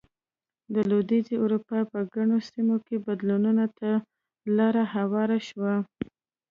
د 0.73 0.75
لوېدیځې 0.89 1.35
اروپا 1.43 1.79
په 1.91 1.99
ګڼو 2.13 2.37
سیمو 2.49 2.77
کې 2.85 2.95
بدلونونو 3.05 3.65
ته 3.77 3.89
لار 4.55 4.75
هواره 4.95 5.39
شوه. 5.47 5.73